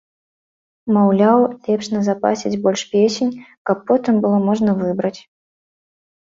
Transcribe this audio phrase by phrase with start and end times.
[0.95, 3.31] Маўляў, лепш назапасіць больш песень,
[3.71, 5.17] каб потым было можна выбраць.